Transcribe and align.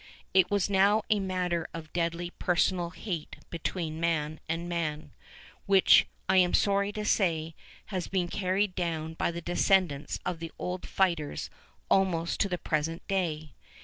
It 0.33 0.49
was 0.49 0.67
now 0.67 1.03
a 1.11 1.19
matter 1.19 1.67
of 1.75 1.93
deadly 1.93 2.31
personal 2.31 2.89
hate 2.89 3.35
between 3.51 3.99
man 3.99 4.39
and 4.49 4.67
man, 4.67 5.11
which, 5.67 6.07
I 6.27 6.37
am 6.37 6.55
sorry 6.55 6.91
to 6.93 7.05
say, 7.05 7.53
has 7.93 8.07
been 8.07 8.27
carried 8.27 8.73
down 8.73 9.13
by 9.13 9.29
the 9.29 9.41
descendants 9.41 10.17
of 10.25 10.39
the 10.39 10.51
old 10.57 10.87
fighters 10.87 11.51
almost 11.87 12.39
to 12.39 12.49
the 12.49 12.57
present 12.57 13.07
day. 13.07 13.53